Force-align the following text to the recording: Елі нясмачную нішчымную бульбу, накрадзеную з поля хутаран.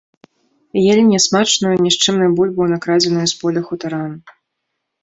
Елі 0.91 1.03
нясмачную 1.09 1.75
нішчымную 1.85 2.31
бульбу, 2.41 2.71
накрадзеную 2.73 3.25
з 3.35 3.39
поля 3.45 3.61
хутаран. 3.71 4.11